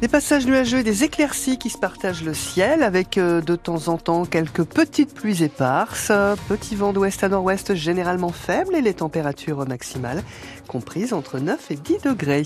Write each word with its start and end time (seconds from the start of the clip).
Des 0.00 0.06
passages 0.06 0.46
nuageux 0.46 0.78
et 0.78 0.82
des 0.82 1.04
éclaircies 1.04 1.58
qui 1.58 1.70
se 1.70 1.76
partagent 1.76 2.22
le 2.22 2.32
ciel 2.32 2.82
avec 2.82 3.18
euh, 3.18 3.40
de 3.40 3.56
temps 3.56 3.88
en 3.88 3.98
temps 3.98 4.24
quelques 4.24 4.62
petites 4.64 5.12
pluies 5.12 5.42
éparses, 5.42 6.12
petit 6.48 6.76
vent 6.76 6.92
d'ouest 6.92 7.22
à 7.24 7.28
nord-ouest 7.28 7.74
généralement 7.74 8.32
faible 8.32 8.76
et 8.76 8.80
les 8.80 8.94
températures 8.94 9.66
maximales 9.66 10.22
comprises 10.68 11.12
entre 11.12 11.40
9 11.40 11.70
et 11.70 11.76
10 11.76 11.98
degrés. 12.04 12.44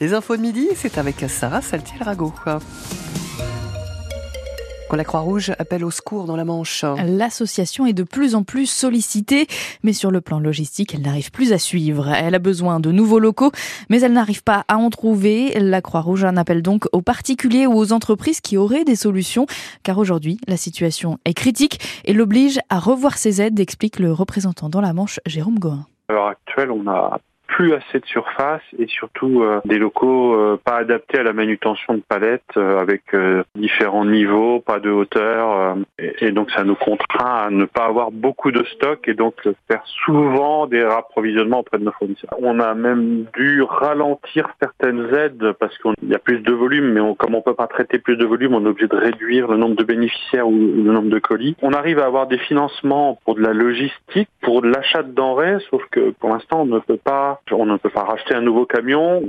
Les 0.00 0.12
infos 0.12 0.36
de 0.36 0.42
midi, 0.42 0.68
c'est 0.76 0.98
avec 0.98 1.24
Sarah 1.28 1.62
La 4.96 5.04
Croix-Rouge 5.04 5.52
appelle 5.58 5.84
au 5.84 5.90
secours 5.90 6.26
dans 6.26 6.36
la 6.36 6.44
Manche. 6.44 6.84
L'association 7.04 7.86
est 7.86 7.94
de 7.94 8.02
plus 8.02 8.34
en 8.34 8.42
plus 8.42 8.66
sollicitée, 8.66 9.46
mais 9.82 9.94
sur 9.94 10.10
le 10.10 10.20
plan 10.20 10.38
logistique, 10.38 10.94
elle 10.94 11.00
n'arrive 11.00 11.30
plus 11.30 11.54
à 11.54 11.58
suivre. 11.58 12.08
Elle 12.08 12.34
a 12.34 12.38
besoin 12.38 12.78
de 12.78 12.92
nouveaux 12.92 13.18
locaux, 13.18 13.52
mais 13.88 14.00
elle 14.02 14.12
n'arrive 14.12 14.42
pas 14.42 14.64
à 14.68 14.76
en 14.76 14.90
trouver. 14.90 15.58
La 15.58 15.80
Croix-Rouge 15.80 16.24
en 16.24 16.36
appelle 16.36 16.60
donc 16.60 16.86
aux 16.92 17.00
particuliers 17.00 17.66
ou 17.66 17.74
aux 17.74 17.92
entreprises 17.92 18.42
qui 18.42 18.58
auraient 18.58 18.84
des 18.84 18.96
solutions, 18.96 19.46
car 19.82 19.96
aujourd'hui, 19.96 20.38
la 20.46 20.58
situation 20.58 21.18
est 21.24 21.34
critique 21.34 21.80
et 22.04 22.12
l'oblige 22.12 22.60
à 22.68 22.78
revoir 22.78 23.16
ses 23.16 23.40
aides, 23.40 23.58
explique 23.60 23.98
le 23.98 24.12
représentant 24.12 24.68
dans 24.68 24.82
la 24.82 24.92
Manche, 24.92 25.20
Jérôme 25.24 25.58
Gohin. 25.58 25.86
À 26.08 26.12
l'heure 26.12 26.28
actuelle, 26.28 26.70
on 26.70 26.86
a 26.86 27.18
plus 27.52 27.74
assez 27.74 28.00
de 28.00 28.06
surface 28.06 28.62
et 28.78 28.86
surtout 28.86 29.42
euh, 29.42 29.60
des 29.66 29.78
locaux 29.78 30.34
euh, 30.34 30.58
pas 30.62 30.76
adaptés 30.76 31.18
à 31.18 31.22
la 31.22 31.34
manutention 31.34 31.94
de 31.94 32.00
palettes 32.00 32.42
euh, 32.56 32.80
avec 32.80 33.02
différents 33.54 34.06
niveaux, 34.06 34.60
pas 34.60 34.80
de 34.80 34.90
hauteur 34.90 35.76
et, 35.98 36.32
donc 36.32 36.50
ça 36.50 36.64
nous 36.64 36.74
contraint 36.74 37.46
à 37.46 37.50
ne 37.50 37.66
pas 37.66 37.84
avoir 37.84 38.10
beaucoup 38.10 38.50
de 38.50 38.64
stock 38.64 39.06
et 39.06 39.14
donc 39.14 39.34
faire 39.68 39.82
souvent 40.04 40.66
des 40.66 40.82
rapprovisionnements 40.82 41.60
auprès 41.60 41.78
de 41.78 41.84
nos 41.84 41.92
fournisseurs. 41.92 42.30
On 42.38 42.58
a 42.58 42.74
même 42.74 43.26
dû 43.34 43.62
ralentir 43.62 44.48
certaines 44.60 45.14
aides 45.14 45.52
parce 45.60 45.76
qu'il 45.78 46.08
y 46.08 46.14
a 46.14 46.18
plus 46.18 46.40
de 46.40 46.52
volume 46.52 46.92
mais 46.92 47.00
on, 47.00 47.14
comme 47.14 47.34
on 47.34 47.42
peut 47.42 47.54
pas 47.54 47.66
traiter 47.66 47.98
plus 47.98 48.16
de 48.16 48.24
volume, 48.24 48.54
on 48.54 48.64
est 48.64 48.68
obligé 48.68 48.88
de 48.88 48.96
réduire 48.96 49.48
le 49.48 49.58
nombre 49.58 49.76
de 49.76 49.84
bénéficiaires 49.84 50.48
ou 50.48 50.52
le 50.52 50.90
nombre 50.90 51.10
de 51.10 51.18
colis. 51.18 51.54
On 51.60 51.72
arrive 51.72 51.98
à 51.98 52.06
avoir 52.06 52.26
des 52.26 52.38
financements 52.38 53.18
pour 53.24 53.34
de 53.34 53.42
la 53.42 53.52
logistique, 53.52 54.28
pour 54.40 54.62
de 54.62 54.68
l'achat 54.68 55.02
de 55.02 55.12
denrées, 55.12 55.58
sauf 55.70 55.82
que 55.90 56.10
pour 56.12 56.30
l'instant 56.30 56.62
on 56.62 56.66
ne 56.66 56.78
peut 56.78 56.96
pas 56.96 57.41
on 57.50 57.66
ne 57.66 57.76
peut 57.76 57.90
pas 57.90 58.04
racheter 58.04 58.34
un 58.34 58.40
nouveau 58.40 58.66
camion. 58.66 59.22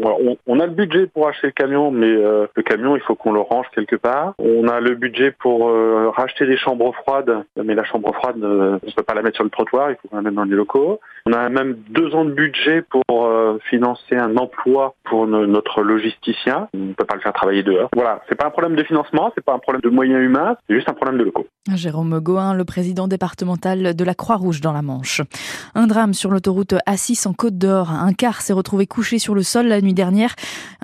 On, 0.48 0.60
a 0.60 0.66
le 0.66 0.72
budget 0.72 1.08
pour 1.08 1.28
acheter 1.28 1.48
le 1.48 1.54
camion, 1.54 1.92
mais 1.92 2.08
euh, 2.08 2.48
le 2.56 2.64
camion, 2.64 2.96
il 2.96 3.02
faut 3.02 3.16
qu'on 3.16 3.32
le 3.32 3.42
range 3.42 3.66
quelque 3.74 3.96
part. 3.96 4.34
On 4.40 4.68
a 4.68 4.80
le 4.80 4.96
budget 4.96 5.32
pour 5.32 5.70
euh, 5.70 6.10
racheter 6.10 6.46
des 6.46 6.58
chambres 6.58 6.94
froides, 6.94 7.44
mais 7.62 7.76
la 7.76 7.84
chambre 7.84 8.14
froide, 8.14 8.44
euh, 8.44 8.80
on 8.84 8.88
ne 8.88 8.92
peut 8.92 9.04
pas 9.04 9.14
la 9.14 9.22
mettre 9.22 9.38
sur 9.38 9.44
le 9.44 9.50
trottoir, 9.50 9.92
il 9.92 9.96
faut 9.96 10.16
la 10.16 10.22
mette 10.22 10.36
dans 10.36 10.44
les 10.44 10.56
locaux. 10.56 11.00
On 11.26 11.34
a 11.34 11.50
même 11.50 11.78
deux 11.90 12.14
ans 12.16 12.26
de 12.26 12.32
budget 12.32 12.82
pour 12.82 13.32
financer 13.70 14.16
un 14.16 14.36
emploi 14.36 14.96
pour 15.06 15.26
notre 15.26 15.82
logisticien. 15.82 16.68
On 16.74 16.78
ne 16.78 16.94
peut 16.94 17.06
pas 17.06 17.16
le 17.16 17.22
faire 17.22 17.32
travailler 17.32 17.64
dehors. 17.64 17.90
Voilà, 17.96 18.22
c'est 18.28 18.36
pas 18.36 18.48
un 18.48 18.50
problème 18.50 18.76
de 18.76 18.84
financement, 18.84 19.32
c'est 19.34 19.44
pas 19.44 19.54
un 19.54 19.60
problème 19.60 19.82
de 19.82 19.90
moyens 19.90 20.22
humains, 20.22 20.58
c'est 20.68 20.76
juste 20.76 20.90
un 20.90 20.94
problème 20.94 21.18
de 21.18 21.24
locaux. 21.24 21.48
Jérôme 21.74 22.20
Goin, 22.20 22.54
le 22.54 22.66
président 22.66 23.08
départemental 23.08 23.96
de 23.96 24.04
la 24.04 24.14
Croix-Rouge 24.14 24.60
dans 24.60 24.74
la 24.74 24.82
Manche. 24.82 25.22
Un 25.76 25.88
drame 25.88 26.14
sur 26.14 26.30
l'autoroute 26.30 26.74
A6 26.88 27.28
en 27.28 27.34
Côte 27.34 27.58
d'Or. 27.58 27.90
Un 28.04 28.12
car 28.12 28.42
s'est 28.42 28.52
retrouvé 28.52 28.86
couché 28.86 29.18
sur 29.18 29.34
le 29.34 29.44
sol 29.44 29.68
la 29.68 29.80
nuit 29.80 29.94
dernière. 29.94 30.36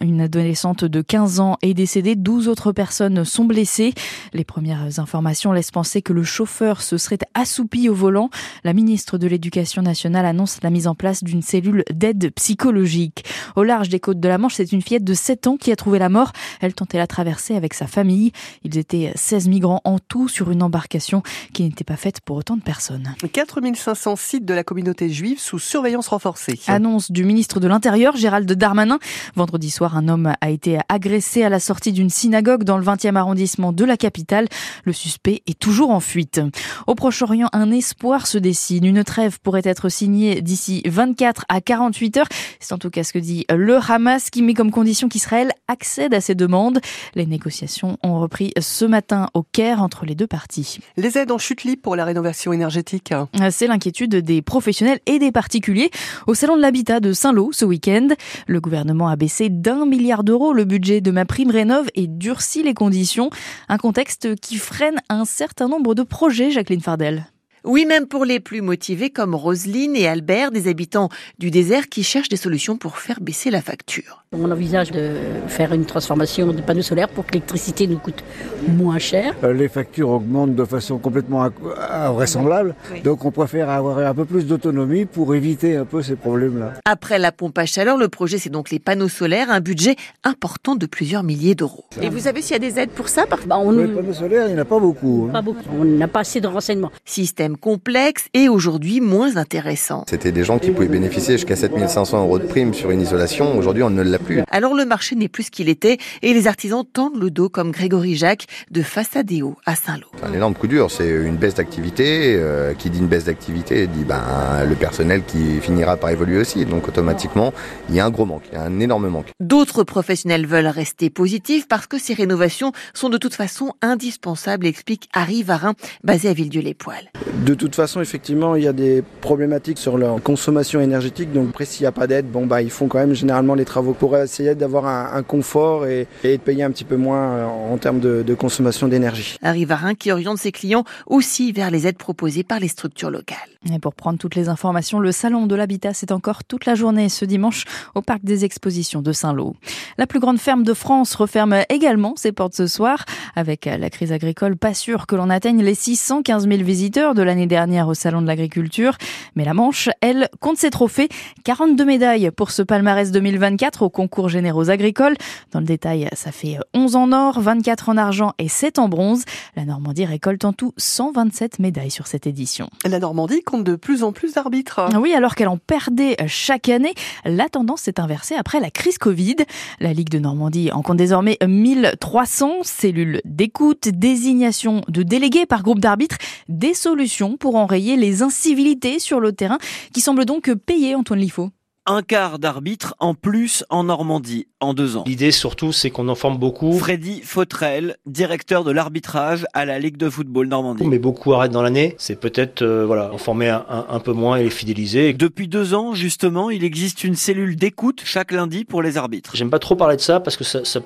Une 0.01 0.21
adolescente 0.21 0.85
de 0.85 1.01
15 1.01 1.41
ans 1.41 1.57
est 1.61 1.73
décédée. 1.73 2.15
12 2.15 2.47
autres 2.47 2.71
personnes 2.71 3.25
sont 3.25 3.43
blessées. 3.43 3.93
Les 4.31 4.45
premières 4.45 4.99
informations 4.99 5.51
laissent 5.51 5.71
penser 5.71 6.01
que 6.01 6.13
le 6.13 6.23
chauffeur 6.23 6.81
se 6.81 6.97
serait 6.97 7.19
assoupi 7.33 7.89
au 7.89 7.93
volant. 7.93 8.29
La 8.63 8.71
ministre 8.71 9.17
de 9.17 9.27
l'Éducation 9.27 9.81
nationale 9.81 10.25
annonce 10.25 10.59
la 10.63 10.69
mise 10.69 10.87
en 10.87 10.95
place 10.95 11.21
d'une 11.21 11.41
cellule 11.41 11.83
d'aide 11.93 12.31
psychologique. 12.35 13.25
Au 13.57 13.63
large 13.63 13.89
des 13.89 13.99
côtes 13.99 14.21
de 14.21 14.29
la 14.29 14.37
Manche, 14.37 14.55
c'est 14.55 14.71
une 14.71 14.81
fillette 14.81 15.03
de 15.03 15.13
7 15.13 15.47
ans 15.47 15.57
qui 15.57 15.73
a 15.73 15.75
trouvé 15.75 15.99
la 15.99 16.07
mort. 16.07 16.31
Elle 16.61 16.73
tentait 16.73 16.99
la 16.99 17.07
traversée 17.07 17.57
avec 17.57 17.73
sa 17.73 17.87
famille. 17.87 18.31
Ils 18.63 18.77
étaient 18.77 19.11
16 19.15 19.49
migrants 19.49 19.81
en 19.83 19.99
tout 19.99 20.29
sur 20.29 20.51
une 20.51 20.63
embarcation 20.63 21.21
qui 21.51 21.63
n'était 21.63 21.83
pas 21.83 21.97
faite 21.97 22.21
pour 22.21 22.37
autant 22.37 22.55
de 22.55 22.61
personnes. 22.61 23.13
4500 23.33 24.15
sites 24.15 24.45
de 24.45 24.53
la 24.53 24.63
communauté 24.63 25.09
juive 25.09 25.39
sous 25.39 25.59
surveillance 25.59 26.07
renforcée. 26.07 26.57
Annonce 26.67 26.98
du 27.09 27.23
ministre 27.23 27.59
de 27.59 27.67
l'Intérieur, 27.67 28.17
Gérald 28.17 28.51
Darmanin. 28.51 28.99
Vendredi 29.35 29.69
soir, 29.69 29.95
un 29.95 30.07
homme 30.09 30.33
a 30.41 30.49
été 30.49 30.77
agressé 30.89 31.43
à 31.43 31.49
la 31.49 31.59
sortie 31.59 31.93
d'une 31.93 32.09
synagogue 32.09 32.63
dans 32.63 32.77
le 32.77 32.83
20e 32.83 33.15
arrondissement 33.15 33.71
de 33.71 33.85
la 33.85 33.95
capitale. 33.95 34.47
Le 34.83 34.93
suspect 34.93 35.41
est 35.47 35.57
toujours 35.57 35.91
en 35.91 35.99
fuite. 35.99 36.41
Au 36.87 36.95
Proche-Orient, 36.95 37.49
un 37.53 37.71
espoir 37.71 38.27
se 38.27 38.37
dessine. 38.37 38.85
Une 38.85 39.03
trêve 39.03 39.39
pourrait 39.39 39.61
être 39.63 39.89
signée 39.89 40.41
d'ici 40.41 40.81
24 40.85 41.45
à 41.47 41.61
48 41.61 42.17
heures. 42.17 42.27
C'est 42.59 42.73
en 42.73 42.77
tout 42.77 42.89
cas 42.89 43.03
ce 43.03 43.13
que 43.13 43.19
dit 43.19 43.45
le 43.49 43.77
Hamas 43.77 44.29
qui 44.29 44.41
met 44.41 44.53
comme 44.53 44.71
condition 44.71 45.07
qu'Israël 45.07 45.51
accède 45.67 46.13
à 46.13 46.21
ces 46.21 46.35
demandes. 46.35 46.79
Les 47.15 47.25
négociations 47.25 47.97
ont 48.03 48.19
repris 48.19 48.51
ce 48.59 48.85
matin 48.85 49.29
au 49.33 49.43
Caire 49.43 49.81
entre 49.81 50.05
les 50.05 50.15
deux 50.15 50.27
parties. 50.27 50.79
Les 50.97 51.17
aides 51.17 51.31
en 51.31 51.37
chute 51.37 51.63
libre 51.63 51.81
pour 51.81 51.95
la 51.95 52.05
rénovation 52.05 52.51
énergétique. 52.51 53.13
C'est 53.51 53.67
l'inquiétude 53.67 54.15
des 54.15 54.41
professionnels 54.41 54.99
et 55.05 55.19
des 55.19 55.31
particuliers. 55.31 55.91
Au 56.27 56.33
Salon 56.33 56.57
de 56.57 56.61
l'Habitat 56.61 56.88
de 56.99 57.13
Saint-Lô 57.13 57.51
ce 57.51 57.65
week-end, 57.65 58.07
le 58.47 58.59
gouvernement 58.59 59.07
a 59.07 59.15
baissé 59.15 59.49
d'un 59.49 59.85
milliard 59.85 60.23
d'euros 60.23 60.51
le 60.51 60.65
budget 60.65 61.01
de 61.01 61.11
ma 61.11 61.25
prime 61.25 61.51
rénov 61.51 61.87
et 61.93 62.07
durcit 62.07 62.63
les 62.63 62.73
conditions. 62.73 63.29
Un 63.67 63.77
contexte 63.77 64.35
qui 64.37 64.57
freine 64.57 64.99
un 65.09 65.25
certain 65.25 65.67
nombre 65.67 65.93
de 65.93 66.01
projets, 66.01 66.49
Jacqueline 66.49 66.81
Fardel. 66.81 67.27
Oui, 67.65 67.85
même 67.85 68.05
pour 68.05 68.25
les 68.25 68.39
plus 68.39 68.61
motivés 68.61 69.09
comme 69.09 69.35
Roselyne 69.35 69.95
et 69.95 70.07
Albert, 70.07 70.51
des 70.51 70.67
habitants 70.67 71.09
du 71.39 71.51
désert 71.51 71.89
qui 71.89 72.03
cherchent 72.03 72.29
des 72.29 72.37
solutions 72.37 72.77
pour 72.77 72.97
faire 72.97 73.19
baisser 73.21 73.51
la 73.51 73.61
facture. 73.61 74.23
On 74.31 74.51
envisage 74.51 74.91
de 74.91 75.11
faire 75.47 75.73
une 75.73 75.85
transformation 75.85 76.53
de 76.53 76.61
panneaux 76.61 76.83
solaires 76.83 77.09
pour 77.09 77.25
que 77.25 77.33
l'électricité 77.33 77.87
nous 77.87 77.97
coûte 77.97 78.23
moins 78.67 78.99
cher. 78.99 79.33
Euh, 79.43 79.53
les 79.53 79.67
factures 79.67 80.09
augmentent 80.09 80.55
de 80.55 80.65
façon 80.65 80.99
complètement 80.99 81.49
invraisemblable, 81.89 82.75
donc 83.03 83.25
on 83.25 83.31
préfère 83.31 83.69
avoir 83.69 83.97
un 83.97 84.13
peu 84.13 84.25
plus 84.25 84.45
d'autonomie 84.45 85.05
pour 85.05 85.33
éviter 85.33 85.75
un 85.75 85.85
peu 85.85 86.03
ces 86.03 86.15
problèmes-là. 86.15 86.73
Après 86.85 87.17
la 87.17 87.31
pompe 87.31 87.57
à 87.57 87.65
chaleur, 87.65 87.97
le 87.97 88.07
projet 88.07 88.37
c'est 88.37 88.51
donc 88.51 88.69
les 88.69 88.79
panneaux 88.79 89.09
solaires, 89.09 89.49
un 89.49 89.61
budget 89.61 89.95
important 90.23 90.75
de 90.75 90.85
plusieurs 90.85 91.23
milliers 91.23 91.55
d'euros. 91.55 91.85
Et 92.01 92.09
vous 92.09 92.19
savez 92.19 92.41
s'il 92.41 92.53
y 92.53 92.55
a 92.55 92.59
des 92.59 92.79
aides 92.79 92.91
pour 92.91 93.09
ça 93.09 93.25
bah, 93.25 93.57
on... 93.57 93.71
Les 93.71 93.87
panneaux 93.87 94.13
solaires, 94.13 94.45
il 94.47 94.53
n'y 94.53 94.59
en 94.59 94.61
a 94.61 94.65
pas 94.65 94.79
beaucoup. 94.79 95.27
Hein. 95.27 95.33
Pas 95.33 95.41
beaucoup. 95.41 95.59
On 95.79 95.85
n'a 95.85 96.07
pas 96.07 96.19
assez 96.19 96.39
de 96.39 96.47
renseignements. 96.47 96.91
Système 97.03 97.48
complexe 97.57 98.27
et 98.33 98.49
aujourd'hui 98.49 99.01
moins 99.01 99.37
intéressant. 99.37 100.05
C'était 100.09 100.31
des 100.31 100.43
gens 100.43 100.59
qui 100.59 100.71
pouvaient 100.71 100.87
bénéficier 100.87 101.35
jusqu'à 101.35 101.55
7500 101.55 102.23
euros 102.23 102.39
de 102.39 102.45
prime 102.45 102.73
sur 102.73 102.91
une 102.91 103.01
isolation. 103.01 103.57
Aujourd'hui, 103.57 103.83
on 103.83 103.89
ne 103.89 104.01
l'a 104.01 104.19
plus. 104.19 104.41
Alors 104.51 104.73
le 104.73 104.85
marché 104.85 105.15
n'est 105.15 105.27
plus 105.27 105.43
ce 105.43 105.51
qu'il 105.51 105.69
était 105.69 105.97
et 106.21 106.33
les 106.33 106.47
artisans 106.47 106.83
tendent 106.85 107.19
le 107.19 107.31
dos 107.31 107.49
comme 107.49 107.71
Grégory 107.71 108.15
Jacques 108.15 108.45
de 108.71 108.81
Façadéo 108.81 109.55
à 109.65 109.75
Saint-Lô. 109.75 110.07
Un 110.23 110.33
énorme 110.33 110.53
coup 110.53 110.67
dur, 110.67 110.91
c'est 110.91 111.09
une 111.09 111.37
baisse 111.37 111.55
d'activité. 111.55 112.35
Euh, 112.39 112.73
qui 112.73 112.89
dit 112.89 112.99
une 112.99 113.07
baisse 113.07 113.25
d'activité 113.25 113.87
dit 113.87 114.03
ben, 114.03 114.65
le 114.67 114.75
personnel 114.75 115.23
qui 115.25 115.59
finira 115.61 115.97
par 115.97 116.09
évoluer 116.09 116.37
aussi. 116.37 116.65
Donc 116.65 116.87
automatiquement, 116.87 117.53
il 117.89 117.95
y 117.95 117.99
a 117.99 118.05
un 118.05 118.09
gros 118.09 118.25
manque, 118.25 118.43
il 118.51 118.55
y 118.55 118.57
a 118.57 118.63
un 118.63 118.79
énorme 118.79 119.09
manque. 119.09 119.27
D'autres 119.39 119.83
professionnels 119.83 120.45
veulent 120.45 120.67
rester 120.67 121.09
positifs 121.09 121.67
parce 121.67 121.87
que 121.87 121.97
ces 121.97 122.13
rénovations 122.13 122.71
sont 122.93 123.09
de 123.09 123.17
toute 123.17 123.33
façon 123.33 123.73
indispensables, 123.81 124.65
explique 124.65 125.09
Harry 125.13 125.43
Varin, 125.43 125.73
basé 126.03 126.29
à 126.29 126.33
Villedieu-les-Poils. 126.33 127.09
De 127.45 127.53
toute 127.53 127.73
façon, 127.73 128.01
effectivement, 128.01 128.55
il 128.55 128.63
y 128.63 128.67
a 128.67 128.73
des 128.73 129.01
problématiques 129.21 129.77
sur 129.77 129.97
leur 129.97 130.21
consommation 130.21 130.81
énergétique. 130.81 131.31
Donc 131.31 131.49
après, 131.49 131.65
s'il 131.65 131.83
n'y 131.83 131.87
a 131.87 131.91
pas 131.93 132.05
d'aide, 132.05 132.29
bon 132.29 132.45
bah 132.45 132.61
ils 132.61 132.69
font 132.69 132.87
quand 132.87 132.99
même 132.99 133.13
généralement 133.13 133.55
les 133.55 133.63
travaux 133.63 133.93
pour 133.93 134.17
essayer 134.17 134.55
d'avoir 134.55 134.85
un, 134.85 135.23
confort 135.23 135.85
et, 135.85 136.07
de 136.23 136.37
payer 136.37 136.63
un 136.63 136.71
petit 136.71 136.83
peu 136.83 136.97
moins 136.97 137.31
euh, 137.31 137.45
en 137.45 137.77
termes 137.77 137.99
de, 137.99 138.33
consommation 138.33 138.87
d'énergie. 138.87 139.37
Harry 139.41 139.65
Varin 139.65 139.95
qui 139.95 140.11
oriente 140.11 140.37
ses 140.37 140.51
clients 140.51 140.83
aussi 141.07 141.51
vers 141.51 141.71
les 141.71 141.87
aides 141.87 141.97
proposées 141.97 142.43
par 142.43 142.59
les 142.59 142.67
structures 142.67 143.09
locales. 143.09 143.37
Et 143.65 143.77
pour 143.77 143.93
prendre 143.93 144.17
toutes 144.17 144.35
les 144.35 144.47
informations, 144.47 144.99
le 144.99 145.11
Salon 145.11 145.45
de 145.45 145.53
l'Habitat, 145.53 145.93
c'est 145.93 146.13
encore 146.13 146.45
toute 146.45 146.65
la 146.65 146.75
journée 146.75 147.09
ce 147.09 147.25
dimanche 147.25 147.65
au 147.93 148.01
Parc 148.01 148.23
des 148.23 148.45
Expositions 148.45 149.01
de 149.01 149.11
Saint-Lô. 149.11 149.53
La 149.97 150.07
plus 150.07 150.21
grande 150.21 150.39
ferme 150.39 150.63
de 150.63 150.73
France 150.73 151.13
referme 151.13 151.63
également 151.67 152.13
ses 152.15 152.31
portes 152.31 152.53
ce 152.55 152.67
soir. 152.67 153.03
Avec 153.35 153.65
la 153.65 153.89
crise 153.89 154.13
agricole, 154.13 154.55
pas 154.55 154.73
sûr 154.73 155.07
que 155.07 155.17
l'on 155.17 155.29
atteigne 155.29 155.61
les 155.61 155.75
615 155.75 156.47
000 156.47 156.63
visiteurs 156.63 157.15
de 157.15 157.21
l'année 157.21 157.47
dernière 157.47 157.89
au 157.89 157.93
Salon 157.93 158.21
de 158.21 158.27
l'Agriculture. 158.27 158.97
Mais 159.35 159.43
la 159.43 159.53
Manche, 159.53 159.89
elle, 159.99 160.29
compte 160.39 160.57
ses 160.57 160.69
trophées. 160.69 161.09
42 161.43 161.83
médailles 161.83 162.31
pour 162.31 162.51
ce 162.51 162.61
palmarès 162.61 163.11
2024 163.11 163.81
au 163.81 163.89
concours 163.89 164.29
généraux 164.29 164.69
agricoles. 164.69 165.17
Dans 165.51 165.59
le 165.59 165.65
détail, 165.65 166.07
ça 166.13 166.31
fait 166.31 166.59
11 166.73 166.95
en 166.95 167.11
or, 167.11 167.41
24 167.41 167.89
en 167.89 167.97
argent 167.97 168.31
et 168.39 168.47
7 168.47 168.79
en 168.79 168.87
bronze. 168.87 169.25
La 169.57 169.65
Normandie 169.65 170.05
récolte 170.05 170.45
en 170.45 170.53
tout 170.53 170.73
127 170.77 171.59
médailles 171.59 171.91
sur 171.91 172.07
cette 172.07 172.25
édition. 172.25 172.69
La 172.85 172.99
Normandie 172.99 173.41
compte 173.49 173.63
de 173.63 173.75
plus 173.75 174.03
en 174.03 174.11
plus 174.11 174.33
d'arbitres. 174.33 174.89
Oui, 174.99 175.13
alors 175.13 175.35
qu'elle 175.35 175.47
en 175.47 175.57
perdait 175.57 176.15
chaque 176.27 176.69
année, 176.69 176.93
la 177.25 177.49
tendance 177.49 177.81
s'est 177.81 177.99
inversée 177.99 178.35
après 178.35 178.59
la 178.59 178.69
crise 178.69 178.97
Covid. 178.97 179.37
La 179.79 179.91
Ligue 179.91 180.09
de 180.09 180.19
Normandie 180.19 180.71
en 180.71 180.83
compte 180.83 180.97
désormais 180.97 181.37
1300 181.45 182.59
cellules 182.63 183.21
d'écoute, 183.25 183.89
désignation 183.89 184.81
de 184.87 185.03
délégués 185.03 185.47
par 185.47 185.63
groupe 185.63 185.79
d'arbitres, 185.79 186.17
des 186.47 186.73
solutions 186.73 187.37
pour 187.37 187.55
enrayer 187.55 187.95
les 187.95 188.21
incivilités 188.21 188.99
sur 188.99 189.19
le 189.19 189.33
terrain 189.33 189.57
qui 189.93 190.01
semblent 190.01 190.25
donc 190.25 190.53
payer 190.53 190.93
Antoine 190.95 191.19
Liffaut 191.19 191.49
un 191.89 192.03
quart 192.03 192.37
d'arbitre 192.37 192.95
en 192.99 193.15
plus 193.15 193.65
en 193.69 193.85
Normandie 193.85 194.45
en 194.59 194.75
deux 194.75 194.95
ans. 194.95 195.03
L'idée 195.07 195.31
surtout, 195.31 195.71
c'est 195.71 195.89
qu'on 195.89 196.07
en 196.07 196.15
forme 196.15 196.37
beaucoup. 196.37 196.73
Freddy 196.73 197.21
Fautrel, 197.23 197.97
directeur 198.05 198.63
de 198.63 198.71
l'arbitrage 198.71 199.47
à 199.53 199.65
la 199.65 199.79
Ligue 199.79 199.97
de 199.97 200.07
football 200.07 200.47
Normandie. 200.47 200.85
Mais 200.85 200.99
beaucoup 200.99 201.33
arrêtent 201.33 201.51
dans 201.51 201.63
l'année. 201.63 201.95
C'est 201.97 202.19
peut-être 202.19 202.61
euh, 202.61 202.85
voilà, 202.85 203.11
en 203.11 203.17
former 203.17 203.49
un, 203.49 203.85
un, 203.89 203.99
peu 203.99 204.13
moins 204.13 204.37
et 204.37 204.43
les 204.43 204.49
fidéliser. 204.51 205.13
Depuis 205.13 205.47
deux 205.47 205.73
ans, 205.73 205.95
justement, 205.95 206.51
il 206.51 206.63
existe 206.63 207.03
une 207.03 207.15
cellule 207.15 207.55
d'écoute 207.55 208.01
chaque 208.05 208.31
lundi 208.31 208.65
pour 208.65 208.83
les 208.83 208.97
arbitres. 208.97 209.31
J'aime 209.35 209.49
pas 209.49 209.59
trop 209.59 209.75
parler 209.75 209.95
de 209.95 210.01
ça 210.01 210.19
parce 210.19 210.37
que 210.37 210.43
ça, 210.43 210.63
ça 210.65 210.81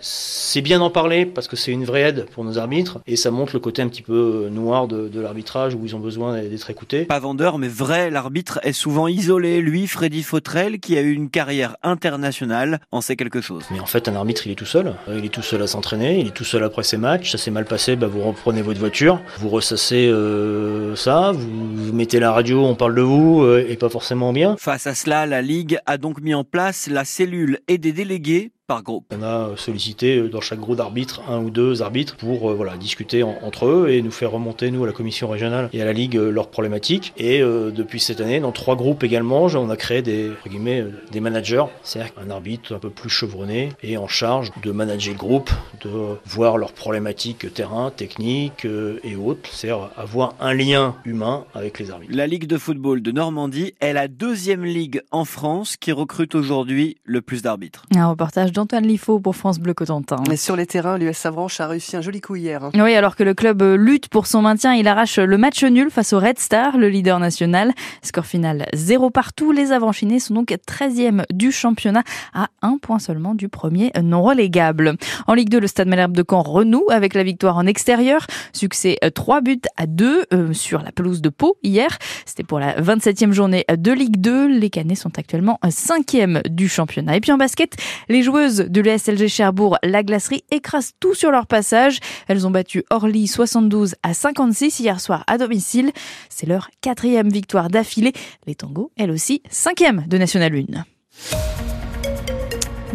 c'est 0.00 0.62
bien 0.62 0.78
d'en 0.78 0.90
parler 0.90 1.26
parce 1.26 1.46
que 1.46 1.56
c'est 1.56 1.72
une 1.72 1.84
vraie 1.84 2.02
aide 2.02 2.26
pour 2.32 2.44
nos 2.44 2.56
arbitres 2.56 3.00
et 3.06 3.16
ça 3.16 3.30
montre 3.30 3.52
le 3.52 3.60
côté 3.60 3.82
un 3.82 3.88
petit 3.88 4.02
peu 4.02 4.48
noir 4.50 4.88
de, 4.88 5.08
de 5.08 5.20
l'arbitrage 5.20 5.74
où 5.74 5.84
ils 5.84 5.94
ont 5.94 6.00
besoin 6.00 6.40
d'être 6.40 6.70
écoutés. 6.70 7.04
Pas 7.04 7.18
vendeur, 7.18 7.58
mais 7.58 7.68
vrai. 7.68 8.10
L'arbitre 8.10 8.60
est 8.62 8.72
souvent 8.72 9.08
isolé. 9.08 9.60
Lui, 9.60 9.86
Freddy 9.86 10.21
Fautrel, 10.22 10.80
qui 10.80 10.96
a 10.96 11.00
eu 11.00 11.12
une 11.12 11.30
carrière 11.30 11.76
internationale, 11.82 12.80
en 12.90 13.00
sait 13.00 13.16
quelque 13.16 13.40
chose. 13.40 13.64
Mais 13.70 13.80
en 13.80 13.86
fait, 13.86 14.08
un 14.08 14.14
arbitre, 14.14 14.46
il 14.46 14.52
est 14.52 14.56
tout 14.56 14.66
seul. 14.66 14.94
Il 15.08 15.24
est 15.24 15.28
tout 15.28 15.42
seul 15.42 15.62
à 15.62 15.66
s'entraîner, 15.66 16.20
il 16.20 16.28
est 16.28 16.32
tout 16.32 16.44
seul 16.44 16.64
après 16.64 16.82
ses 16.82 16.96
matchs. 16.96 17.32
Ça 17.32 17.38
s'est 17.38 17.50
mal 17.50 17.64
passé, 17.64 17.96
bah, 17.96 18.06
vous 18.06 18.22
reprenez 18.22 18.62
votre 18.62 18.80
voiture, 18.80 19.20
vous 19.38 19.48
ressassez 19.48 20.08
euh, 20.08 20.96
ça, 20.96 21.32
vous, 21.32 21.92
mettez 21.92 22.20
la 22.20 22.32
radio, 22.32 22.64
on 22.64 22.74
parle 22.74 22.94
de 22.94 23.02
vous, 23.02 23.42
euh, 23.42 23.66
et 23.68 23.76
pas 23.76 23.88
forcément 23.88 24.32
bien. 24.32 24.56
Face 24.58 24.86
à 24.86 24.94
cela, 24.94 25.26
la 25.26 25.42
Ligue 25.42 25.78
a 25.86 25.98
donc 25.98 26.20
mis 26.20 26.34
en 26.34 26.44
place 26.44 26.88
la 26.88 27.04
cellule 27.04 27.60
et 27.68 27.78
des 27.78 27.92
délégués 27.92 28.52
groupe. 28.80 29.12
On 29.12 29.22
a 29.22 29.50
sollicité 29.56 30.16
euh, 30.16 30.28
dans 30.28 30.40
chaque 30.40 30.60
groupe 30.60 30.78
d'arbitres 30.78 31.20
un 31.28 31.40
ou 31.40 31.50
deux 31.50 31.82
arbitres 31.82 32.16
pour 32.16 32.50
euh, 32.50 32.54
voilà, 32.54 32.76
discuter 32.76 33.22
entre 33.22 33.66
eux 33.66 33.90
et 33.90 34.00
nous 34.00 34.10
faire 34.10 34.30
remonter, 34.30 34.70
nous, 34.70 34.84
à 34.84 34.86
la 34.86 34.92
commission 34.92 35.28
régionale 35.28 35.68
et 35.72 35.82
à 35.82 35.84
la 35.84 35.92
Ligue, 35.92 36.16
euh, 36.16 36.30
leurs 36.30 36.48
problématiques. 36.48 37.12
Et 37.18 37.40
depuis 37.40 37.98
cette 37.98 38.20
année, 38.20 38.38
dans 38.38 38.52
trois 38.52 38.76
groupes 38.76 39.02
également, 39.02 39.46
on 39.46 39.70
a 39.70 39.76
créé 39.76 40.02
des, 40.02 40.30
guillemets, 40.46 40.84
des 41.10 41.20
managers, 41.20 41.64
c'est-à-dire 41.82 42.12
un 42.16 42.30
arbitre 42.30 42.74
un 42.74 42.78
peu 42.78 42.90
plus 42.90 43.10
chevronné 43.10 43.70
et 43.82 43.96
en 43.96 44.06
charge 44.06 44.52
de 44.62 44.70
manager 44.70 45.12
le 45.12 45.18
groupe, 45.18 45.50
de 45.82 46.16
voir 46.24 46.58
leurs 46.58 46.72
problématiques 46.72 47.52
terrain, 47.52 47.90
technique 47.90 48.64
et 48.64 49.16
autres, 49.16 49.50
c'est-à-dire 49.50 49.90
avoir 49.96 50.34
un 50.38 50.54
lien 50.54 50.94
humain 51.04 51.44
avec 51.54 51.80
les 51.80 51.90
arbitres. 51.90 52.14
La 52.14 52.26
Ligue 52.26 52.46
de 52.46 52.58
football 52.58 53.02
de 53.02 53.10
Normandie 53.10 53.74
est 53.80 53.92
la 53.92 54.06
deuxième 54.06 54.64
ligue 54.64 55.00
en 55.10 55.24
France 55.24 55.76
qui 55.76 55.90
recrute 55.90 56.34
aujourd'hui 56.34 56.98
le 57.04 57.22
plus 57.22 57.42
d'arbitres. 57.42 57.84
Un 57.96 58.08
reportage 58.08 58.51
Antoine 58.58 58.86
Liffaut 58.86 59.20
pour 59.20 59.36
France 59.36 59.58
Bleu 59.58 59.74
Cotentin. 59.74 60.16
Mais 60.28 60.36
sur 60.36 60.56
les 60.56 60.66
terrains, 60.66 60.98
l'US 60.98 61.16
Savranche 61.16 61.60
a 61.60 61.66
réussi 61.66 61.96
un 61.96 62.00
joli 62.00 62.20
coup 62.20 62.36
hier. 62.36 62.64
Hein. 62.64 62.70
Oui, 62.74 62.94
alors 62.94 63.16
que 63.16 63.22
le 63.22 63.34
club 63.34 63.62
lutte 63.62 64.08
pour 64.08 64.26
son 64.26 64.42
maintien, 64.42 64.74
il 64.74 64.88
arrache 64.88 65.18
le 65.18 65.38
match 65.38 65.62
nul 65.64 65.90
face 65.90 66.12
au 66.12 66.18
Red 66.18 66.38
Star, 66.38 66.76
le 66.76 66.88
leader 66.88 67.18
national. 67.18 67.72
Score 68.02 68.26
final 68.26 68.66
0 68.74 69.10
partout. 69.10 69.52
Les 69.52 69.72
Avranchinés 69.72 70.18
sont 70.18 70.34
donc 70.34 70.50
13e 70.50 71.24
du 71.32 71.52
championnat 71.52 72.02
à 72.34 72.48
un 72.62 72.78
point 72.78 72.98
seulement 72.98 73.34
du 73.34 73.48
premier 73.48 73.92
non 74.02 74.22
relégable. 74.22 74.96
En 75.26 75.34
Ligue 75.34 75.48
2, 75.50 75.60
le 75.60 75.66
Stade 75.66 75.88
Malherbe 75.88 76.16
de 76.16 76.24
Caen 76.28 76.42
renoue 76.42 76.86
avec 76.90 77.14
la 77.14 77.22
victoire 77.22 77.56
en 77.56 77.66
extérieur. 77.66 78.26
Succès 78.52 78.98
3 79.14 79.40
buts 79.40 79.60
à 79.76 79.86
2 79.86 80.26
euh, 80.32 80.52
sur 80.52 80.82
la 80.82 80.92
pelouse 80.92 81.20
de 81.22 81.28
Pau 81.28 81.56
hier. 81.62 81.98
C'était 82.26 82.44
pour 82.44 82.58
la 82.58 82.74
27e 82.80 83.32
journée 83.32 83.64
de 83.70 83.92
Ligue 83.92 84.20
2. 84.20 84.48
Les 84.48 84.70
Canets 84.70 84.98
sont 84.98 85.18
actuellement 85.18 85.58
5e 85.64 86.48
du 86.48 86.68
championnat. 86.68 87.16
Et 87.16 87.20
puis 87.20 87.32
en 87.32 87.38
basket, 87.38 87.76
les 88.08 88.22
joueuses 88.42 88.66
de 88.68 88.80
l'ESLG 88.80 89.28
Cherbourg, 89.28 89.78
la 89.82 90.02
glacerie, 90.02 90.44
écrasent 90.50 90.92
tout 91.00 91.14
sur 91.14 91.30
leur 91.30 91.46
passage. 91.46 91.98
Elles 92.28 92.46
ont 92.46 92.50
battu 92.50 92.84
Orly 92.90 93.26
72 93.26 93.94
à 94.02 94.14
56 94.14 94.80
hier 94.80 95.00
soir 95.00 95.24
à 95.26 95.38
domicile. 95.38 95.92
C'est 96.28 96.46
leur 96.46 96.68
quatrième 96.80 97.28
victoire 97.28 97.68
d'affilée. 97.68 98.12
Les 98.46 98.54
tangos, 98.54 98.90
elles 98.96 99.10
aussi, 99.10 99.42
cinquième 99.50 100.04
de 100.08 100.18
National 100.18 100.52
1. 100.54 101.71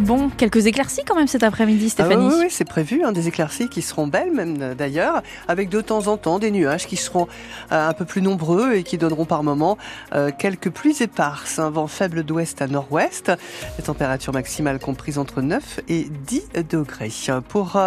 Bon, 0.00 0.30
quelques 0.30 0.66
éclaircies 0.66 1.02
quand 1.04 1.16
même 1.16 1.26
cet 1.26 1.42
après-midi, 1.42 1.86
ah 1.88 1.90
Stéphanie. 1.90 2.28
oui, 2.28 2.34
oui, 2.42 2.46
c'est 2.50 2.64
prévu, 2.64 3.02
hein, 3.02 3.10
des 3.10 3.26
éclaircies 3.26 3.68
qui 3.68 3.82
seront 3.82 4.06
belles 4.06 4.30
même 4.30 4.56
euh, 4.60 4.74
d'ailleurs, 4.74 5.22
avec 5.48 5.68
de 5.68 5.80
temps 5.80 6.06
en 6.06 6.16
temps 6.16 6.38
des 6.38 6.52
nuages 6.52 6.86
qui 6.86 6.96
seront 6.96 7.26
euh, 7.72 7.88
un 7.88 7.92
peu 7.94 8.04
plus 8.04 8.22
nombreux 8.22 8.74
et 8.74 8.84
qui 8.84 8.96
donneront 8.96 9.24
par 9.24 9.42
moments 9.42 9.76
euh, 10.14 10.30
quelques 10.36 10.70
pluies 10.70 11.02
éparses. 11.02 11.58
Un 11.58 11.70
vent 11.70 11.88
faible 11.88 12.22
d'ouest 12.22 12.62
à 12.62 12.68
nord-ouest, 12.68 13.32
les 13.76 13.84
températures 13.84 14.32
maximales 14.32 14.78
comprises 14.78 15.18
entre 15.18 15.42
9 15.42 15.80
et 15.88 16.06
10 16.26 16.62
degrés. 16.70 17.12
Pour 17.48 17.80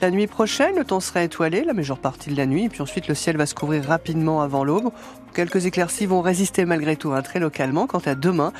la 0.00 0.10
nuit 0.10 0.26
prochaine, 0.26 0.76
le 0.76 0.84
temps 0.84 1.00
sera 1.00 1.22
étoilé, 1.22 1.62
la 1.62 1.74
majeure 1.74 1.98
partie 1.98 2.30
de 2.30 2.36
la 2.36 2.46
nuit, 2.46 2.64
et 2.64 2.68
puis 2.68 2.82
ensuite 2.82 3.06
le 3.06 3.14
ciel 3.14 3.36
va 3.36 3.46
se 3.46 3.54
couvrir 3.54 3.84
rapidement 3.84 4.42
avant 4.42 4.64
l'aube. 4.64 4.90
Quelques 5.34 5.66
éclaircies 5.66 6.06
vont 6.06 6.20
résister 6.20 6.64
malgré 6.64 6.96
tout, 6.96 7.12
hein, 7.12 7.22
très 7.22 7.38
localement. 7.38 7.86
Quant 7.86 8.02
à 8.04 8.14
demain, 8.14 8.52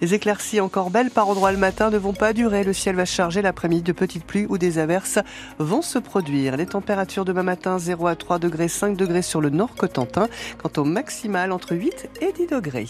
les 0.00 0.14
éclaircies 0.14 0.60
encore 0.60 0.90
belles 0.90 1.10
par 1.10 1.28
endroits 1.28 1.52
le 1.52 1.58
matin 1.58 1.90
ne 1.90 1.98
vont 1.98 2.12
pas 2.12 2.32
durer. 2.32 2.64
Le 2.64 2.72
ciel 2.72 2.96
va 2.96 3.04
charger 3.04 3.42
l'après-midi 3.42 3.82
de 3.82 3.92
petites 3.92 4.24
pluies 4.24 4.46
ou 4.48 4.58
des 4.58 4.78
averses 4.78 5.18
vont 5.58 5.82
se 5.82 5.98
produire. 5.98 6.56
Les 6.56 6.66
températures 6.66 7.24
demain 7.24 7.42
matin 7.42 7.78
0 7.78 8.06
à 8.06 8.16
3 8.16 8.38
degrés, 8.38 8.68
5 8.68 8.96
degrés 8.96 9.22
sur 9.22 9.40
le 9.40 9.50
nord 9.50 9.74
Cotentin. 9.74 10.28
Quant 10.58 10.82
au 10.82 10.84
maximal 10.84 11.52
entre 11.52 11.74
8 11.74 12.08
et 12.20 12.32
10 12.32 12.46
degrés. 12.48 12.86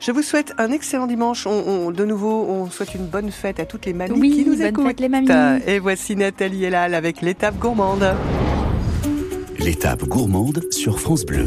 Je 0.00 0.12
vous 0.12 0.22
souhaite 0.22 0.54
un 0.58 0.70
excellent 0.70 1.06
dimanche. 1.06 1.46
On, 1.46 1.90
de 1.90 2.04
nouveau, 2.04 2.46
on 2.48 2.70
souhaite 2.70 2.94
une 2.94 3.06
bonne 3.06 3.30
fête 3.30 3.60
à 3.60 3.64
toutes 3.64 3.86
les 3.86 3.92
mamies 3.92 4.30
qui 4.30 4.44
nous 4.44 4.62
écoutent. 4.62 5.00
les 5.00 5.08
mamies. 5.08 5.28
Et 5.66 5.78
voici 5.78 6.16
Nathalie 6.16 6.64
Elal 6.64 6.94
avec 6.94 7.22
l'étape 7.22 7.58
gourmande. 7.58 8.14
L'étape 9.58 10.04
gourmande 10.04 10.62
sur 10.70 11.00
France 11.00 11.24
Bleu. 11.24 11.46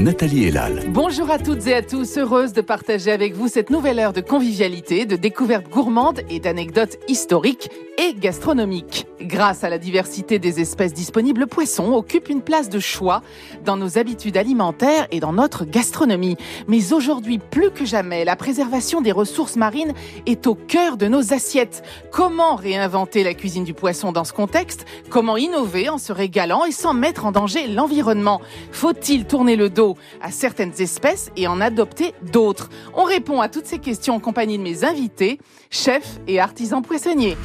Nathalie 0.00 0.46
Elal. 0.46 0.84
Bonjour 0.88 1.30
à 1.30 1.38
toutes 1.38 1.66
et 1.66 1.74
à 1.74 1.82
tous, 1.82 2.16
heureuse 2.16 2.54
de 2.54 2.62
partager 2.62 3.12
avec 3.12 3.34
vous 3.34 3.48
cette 3.48 3.68
nouvelle 3.68 3.98
heure 3.98 4.14
de 4.14 4.22
convivialité, 4.22 5.04
de 5.04 5.14
découvertes 5.14 5.68
gourmandes 5.68 6.22
et 6.30 6.40
d'anecdotes 6.40 6.96
historiques 7.06 7.68
et 7.98 8.14
gastronomiques. 8.14 9.06
Grâce 9.22 9.64
à 9.64 9.68
la 9.68 9.76
diversité 9.76 10.38
des 10.38 10.60
espèces 10.60 10.94
disponibles, 10.94 11.40
le 11.40 11.46
poisson 11.46 11.92
occupe 11.92 12.30
une 12.30 12.40
place 12.40 12.70
de 12.70 12.78
choix 12.78 13.20
dans 13.64 13.76
nos 13.76 13.98
habitudes 13.98 14.38
alimentaires 14.38 15.06
et 15.10 15.20
dans 15.20 15.34
notre 15.34 15.66
gastronomie. 15.66 16.36
Mais 16.68 16.94
aujourd'hui, 16.94 17.38
plus 17.38 17.70
que 17.70 17.84
jamais, 17.84 18.24
la 18.24 18.34
préservation 18.34 19.02
des 19.02 19.12
ressources 19.12 19.56
marines 19.56 19.92
est 20.24 20.46
au 20.46 20.54
cœur 20.54 20.96
de 20.96 21.06
nos 21.06 21.34
assiettes. 21.34 21.82
Comment 22.10 22.56
réinventer 22.56 23.22
la 23.22 23.34
cuisine 23.34 23.64
du 23.64 23.74
poisson 23.74 24.10
dans 24.10 24.24
ce 24.24 24.32
contexte? 24.32 24.86
Comment 25.10 25.36
innover 25.36 25.90
en 25.90 25.98
se 25.98 26.12
régalant 26.12 26.64
et 26.64 26.72
sans 26.72 26.94
mettre 26.94 27.26
en 27.26 27.32
danger 27.32 27.66
l'environnement? 27.66 28.40
Faut-il 28.72 29.26
tourner 29.26 29.56
le 29.56 29.68
dos 29.68 29.96
à 30.22 30.30
certaines 30.30 30.80
espèces 30.80 31.30
et 31.36 31.46
en 31.46 31.60
adopter 31.60 32.14
d'autres? 32.32 32.70
On 32.94 33.04
répond 33.04 33.42
à 33.42 33.50
toutes 33.50 33.66
ces 33.66 33.78
questions 33.78 34.14
en 34.14 34.20
compagnie 34.20 34.56
de 34.56 34.62
mes 34.62 34.84
invités, 34.84 35.38
chefs 35.70 36.20
et 36.26 36.40
artisans 36.40 36.80
poissonniers. 36.80 37.36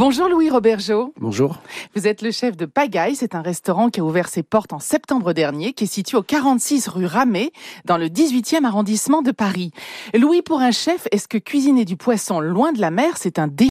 Bonjour 0.00 0.30
Louis 0.30 0.48
Robergeau. 0.48 1.12
Bonjour. 1.20 1.58
Vous 1.94 2.06
êtes 2.06 2.22
le 2.22 2.30
chef 2.30 2.56
de 2.56 2.64
Pagaille. 2.64 3.14
C'est 3.14 3.34
un 3.34 3.42
restaurant 3.42 3.90
qui 3.90 4.00
a 4.00 4.02
ouvert 4.02 4.30
ses 4.30 4.42
portes 4.42 4.72
en 4.72 4.78
septembre 4.78 5.34
dernier, 5.34 5.74
qui 5.74 5.84
est 5.84 5.86
situé 5.86 6.16
au 6.16 6.22
46 6.22 6.88
rue 6.88 7.04
Ramée, 7.04 7.52
dans 7.84 7.98
le 7.98 8.06
18e 8.06 8.64
arrondissement 8.64 9.20
de 9.20 9.30
Paris. 9.30 9.72
Louis, 10.14 10.40
pour 10.40 10.60
un 10.60 10.70
chef, 10.70 11.06
est-ce 11.12 11.28
que 11.28 11.36
cuisiner 11.36 11.84
du 11.84 11.98
poisson 11.98 12.40
loin 12.40 12.72
de 12.72 12.80
la 12.80 12.90
mer, 12.90 13.18
c'est 13.18 13.38
un 13.38 13.46
défi 13.46 13.58